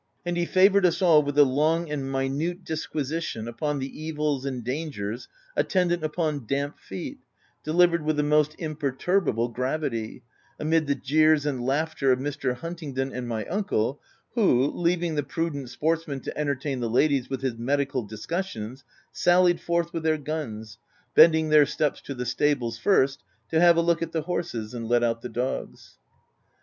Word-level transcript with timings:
And 0.25 0.35
ho 0.35 0.45
332 0.45 0.47
THE 0.47 0.55
TENANT 0.57 0.65
favoured 0.65 0.85
us 0.97 1.01
all 1.03 1.21
with 1.21 1.37
a 1.37 1.45
long 1.45 1.91
and 1.91 2.11
minute 2.11 2.63
dis 2.65 2.87
quisition 2.87 3.47
upon 3.47 3.77
the 3.77 4.01
evils 4.01 4.45
and 4.45 4.63
dangers 4.63 5.27
attendant 5.55 6.03
upon 6.03 6.47
damp 6.47 6.79
feet, 6.79 7.19
delivered 7.63 8.01
with 8.03 8.17
the 8.17 8.23
most 8.23 8.57
imper 8.57 8.97
turbable 8.97 9.53
gravity, 9.53 10.23
amid 10.59 10.87
the 10.87 10.95
jeers 10.95 11.45
and 11.45 11.63
laughter 11.63 12.11
of 12.11 12.17
Mr. 12.17 12.55
Huntingdon 12.55 13.13
and 13.13 13.27
my 13.27 13.45
uncle, 13.45 14.01
who, 14.33 14.71
leaving 14.71 15.13
the 15.13 15.21
prudent 15.21 15.69
sportsman 15.69 16.19
to 16.21 16.35
entertain 16.35 16.79
the 16.79 16.89
ladies 16.89 17.29
with 17.29 17.43
his 17.43 17.59
medical 17.59 18.01
discussions, 18.01 18.83
sallied 19.11 19.61
forth 19.61 19.93
with 19.93 20.01
their 20.01 20.17
guns, 20.17 20.79
bending 21.13 21.49
their 21.49 21.67
steps 21.67 22.01
to 22.01 22.15
the 22.15 22.25
stables 22.25 22.79
first, 22.79 23.21
to 23.51 23.59
have 23.61 23.77
a 23.77 23.81
look 23.81 24.01
at 24.01 24.13
the 24.13 24.23
horses, 24.23 24.73
and 24.73 24.87
let 24.87 25.03
out 25.03 25.21
the 25.21 25.29
dogs. 25.29 25.99